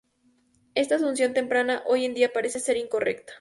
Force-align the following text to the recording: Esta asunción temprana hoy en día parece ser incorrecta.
Esta 0.73 0.95
asunción 0.95 1.35
temprana 1.35 1.83
hoy 1.85 2.05
en 2.05 2.15
día 2.15 2.33
parece 2.33 2.59
ser 2.59 2.75
incorrecta. 2.75 3.29